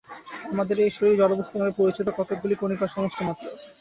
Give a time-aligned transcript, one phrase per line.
[0.51, 3.45] আমাদের এই শরীর জড়বস্তু নামে পরিচিত কতকগুলি কণিকার সমষ্টি মাত্র।